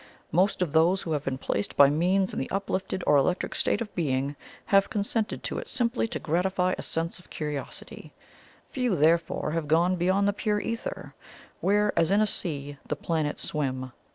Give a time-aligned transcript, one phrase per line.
[0.31, 3.53] Most of those who have been placed by my means in the Uplifted or Electric
[3.53, 4.35] state of being,
[4.65, 8.11] have consented to it simply to gratify a sense of curiosity
[8.71, 11.13] few therefore have gone beyond the pure ether,
[11.59, 13.91] where, as in a sea, the planets swim.